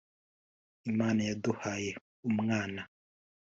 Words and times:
Imana 0.91 1.21
yaduhaye 1.29 1.89
umwana 2.29 2.81